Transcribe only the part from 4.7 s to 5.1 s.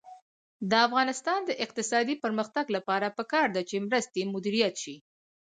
شي.